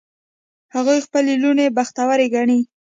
هغوی 0.75 0.99
خپلې 1.05 1.33
لوڼې 1.41 1.65
بختوری 1.77 2.27
ګڼي 2.35 2.59